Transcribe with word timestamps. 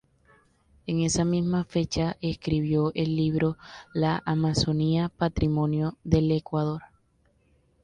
En 0.87 1.01
esa 1.01 1.23
misma 1.25 1.63
fecha 1.63 2.17
escribió 2.21 2.91
el 2.95 3.15
libro 3.15 3.57
"La 3.93 4.23
Amazonía, 4.25 5.09
patrimonio 5.09 5.95
del 6.03 6.31
Ecuador". 6.31 6.81